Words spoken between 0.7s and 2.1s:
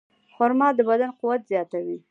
د بدن قوت زیاتوي.